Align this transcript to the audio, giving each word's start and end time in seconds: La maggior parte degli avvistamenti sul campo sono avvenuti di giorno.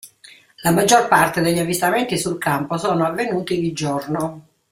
La 0.63 0.71
maggior 0.71 1.07
parte 1.07 1.41
degli 1.41 1.59
avvistamenti 1.59 2.17
sul 2.17 2.39
campo 2.39 2.79
sono 2.79 3.05
avvenuti 3.05 3.59
di 3.59 3.71
giorno. 3.71 4.47